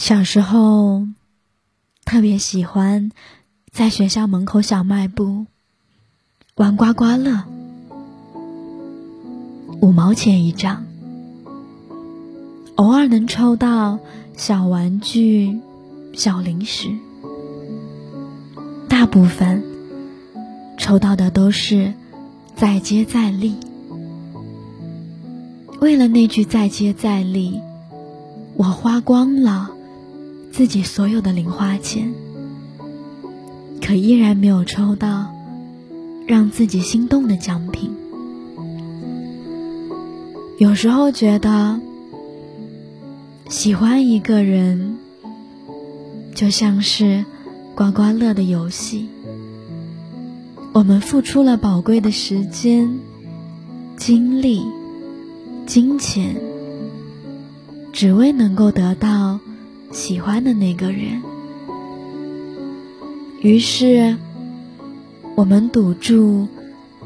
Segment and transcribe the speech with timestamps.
[0.00, 1.06] 小时候，
[2.06, 3.10] 特别喜欢
[3.70, 5.44] 在学校门口小卖部
[6.56, 7.44] 玩刮刮乐，
[9.82, 10.86] 五毛钱一张，
[12.76, 13.98] 偶尔能抽到
[14.38, 15.60] 小玩具、
[16.14, 16.88] 小零食，
[18.88, 19.62] 大部分
[20.78, 21.92] 抽到的都是
[22.56, 23.54] 再接再厉。
[25.78, 27.60] 为了那句再接再厉，
[28.56, 29.72] 我花光了。
[30.52, 32.12] 自己所有的零花钱，
[33.80, 35.32] 可依然没有抽到
[36.26, 37.90] 让自己心动的奖品。
[40.58, 41.80] 有时候觉得，
[43.48, 44.98] 喜欢一个人，
[46.34, 47.24] 就像是
[47.74, 49.08] 刮刮乐的游戏。
[50.72, 53.00] 我们付出了宝贵的时间、
[53.96, 54.62] 精力、
[55.66, 56.36] 金钱，
[57.92, 59.40] 只为能够得到。
[59.92, 61.20] 喜欢的那个人，
[63.40, 64.16] 于是
[65.34, 66.46] 我们赌注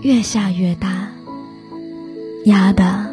[0.00, 1.08] 越下越大，
[2.44, 3.06] 压的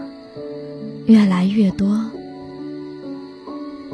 [1.06, 2.10] 越来越多，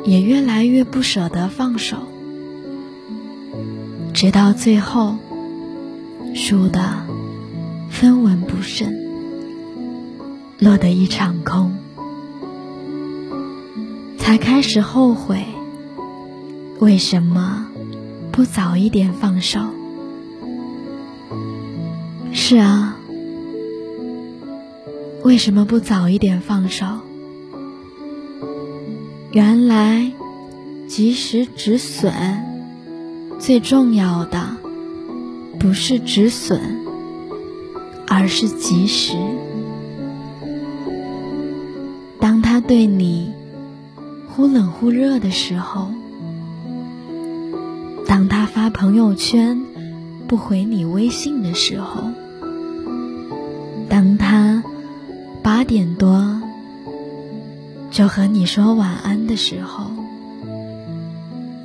[0.05, 1.97] 也越来越不舍得放手，
[4.13, 5.17] 直到最后
[6.33, 7.05] 输的
[7.89, 8.93] 分文不剩，
[10.57, 11.75] 落得一场空，
[14.17, 15.45] 才开始后悔。
[16.79, 17.67] 为什么
[18.33, 19.61] 不早一点放手？
[22.33, 22.97] 是啊，
[25.23, 26.85] 为什么不早一点放手？
[29.31, 30.11] 原来
[30.87, 32.13] 及时止损，
[33.39, 34.57] 最重要的
[35.57, 36.59] 不是止损，
[38.05, 39.15] 而是及时。
[42.19, 43.31] 当他对你
[44.27, 45.89] 忽冷忽热的时候。
[48.07, 49.61] 当他发朋友圈
[50.27, 52.11] 不回你微信的时候，
[53.89, 54.63] 当他
[55.43, 56.41] 八点多
[57.91, 59.91] 就和你说晚安的时候，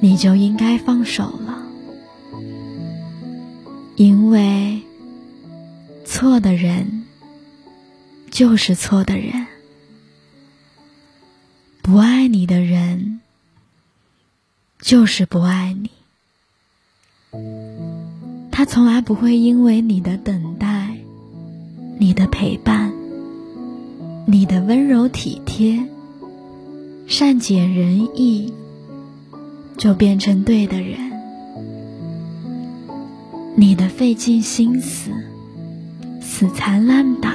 [0.01, 1.63] 你就应该放手了，
[3.97, 4.83] 因为
[6.05, 7.05] 错的人
[8.31, 9.47] 就是错的人，
[11.83, 13.21] 不爱你的人
[14.81, 15.91] 就是不爱你。
[18.61, 20.95] 他从来不会因为你的等待、
[21.97, 22.93] 你的陪伴、
[24.27, 25.83] 你的温柔体贴、
[27.07, 28.53] 善解人意，
[29.79, 30.99] 就变成对的人。
[33.57, 35.11] 你的费尽心思、
[36.21, 37.35] 死缠烂打，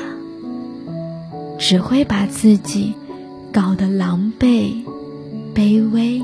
[1.57, 2.93] 只会把自己
[3.51, 4.75] 搞得狼狈、
[5.55, 6.21] 卑微。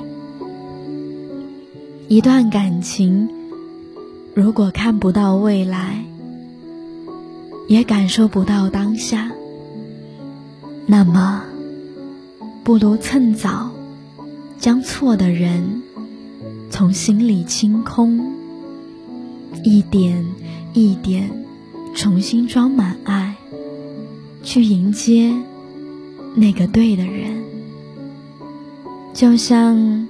[2.08, 3.41] 一段感情。
[4.34, 6.06] 如果看不到未来，
[7.68, 9.30] 也感受不到当下，
[10.86, 11.44] 那么
[12.64, 13.70] 不如趁早
[14.58, 15.82] 将错的人
[16.70, 18.34] 从心里清空，
[19.66, 20.26] 一点
[20.74, 21.30] 一点
[21.94, 23.36] 重新装满爱，
[24.44, 25.36] 去迎接
[26.36, 27.44] 那个对的人。
[29.14, 30.08] 就像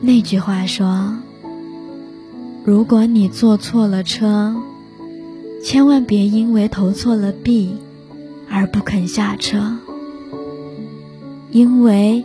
[0.00, 1.18] 那句话说。
[2.64, 4.56] 如果你坐错了车，
[5.62, 7.76] 千万别因为投错了币
[8.48, 9.76] 而不肯下车，
[11.50, 12.24] 因为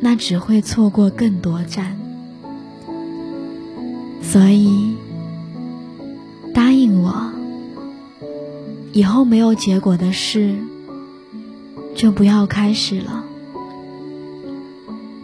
[0.00, 1.96] 那只会错过更多站。
[4.20, 4.96] 所以，
[6.52, 7.30] 答应我，
[8.92, 10.56] 以后没有结果的事
[11.94, 13.24] 就不要开始了。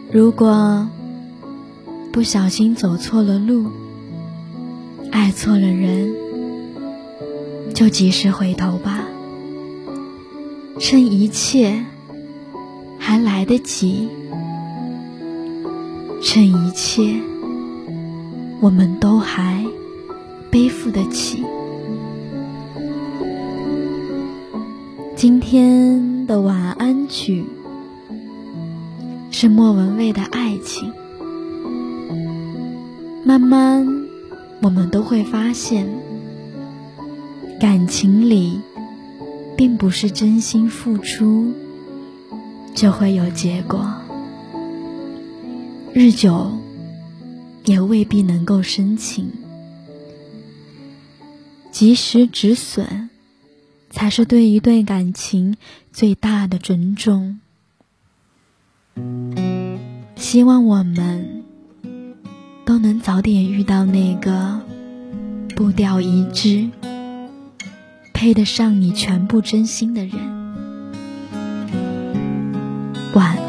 [0.09, 0.87] 如果
[2.13, 3.69] 不小心走错了路，
[5.13, 6.15] 爱错了人，
[7.75, 9.05] 就及时回头吧，
[10.79, 11.85] 趁一切
[12.97, 14.09] 还来得及，
[16.23, 17.21] 趁一切
[18.59, 19.63] 我们都还
[20.49, 21.43] 背负得起。
[25.15, 27.45] 今天的晚安曲
[29.29, 30.91] 是莫文蔚的《爱情》，
[33.23, 34.02] 慢慢。
[34.63, 35.85] 我们都会发现，
[37.59, 38.61] 感情里
[39.57, 41.51] 并不是真心付出
[42.73, 43.93] 就会有结果，
[45.93, 46.49] 日久
[47.65, 49.29] 也未必能够深情。
[51.69, 53.09] 及时止损，
[53.89, 55.57] 才是对一段感情
[55.91, 57.41] 最大的尊重。
[60.15, 61.43] 希望我们
[62.65, 64.61] 都能早点遇到那个
[65.55, 66.69] 步调一致、
[68.13, 70.43] 配得上你全部真心的人。
[73.13, 73.42] 晚安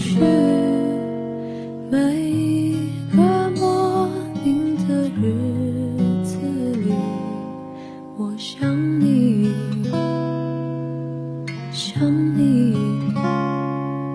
[0.00, 0.14] 去
[1.90, 1.98] 每
[3.14, 4.08] 个莫
[4.42, 6.94] 名的日子里
[8.16, 9.52] 我想你
[11.70, 12.02] 想
[12.34, 12.74] 你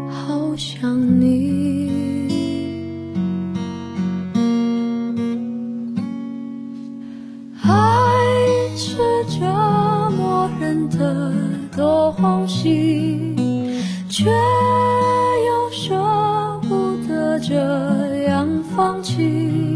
[0.09, 2.04] 好想你。
[18.75, 19.74] 放弃。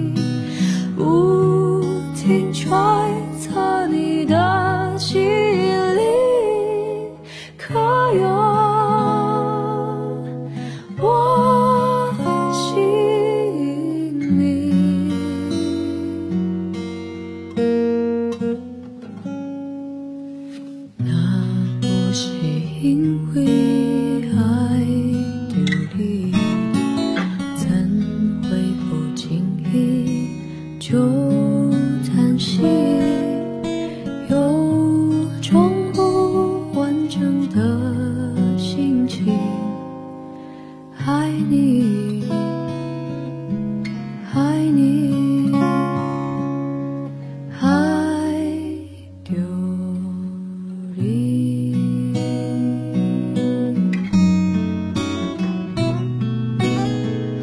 [50.99, 51.73] 里。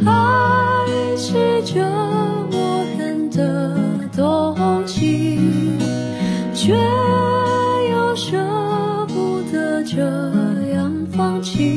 [0.05, 1.81] 爱是折
[2.51, 4.55] 磨人的东
[4.87, 5.39] 西，
[6.55, 6.75] 却
[7.91, 8.37] 又舍
[9.09, 10.01] 不得这
[10.73, 11.76] 样放弃。